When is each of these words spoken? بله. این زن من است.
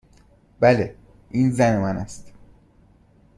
بله. 0.59 0.95
این 1.29 1.51
زن 1.51 1.77
من 1.81 1.97
است. 1.97 2.33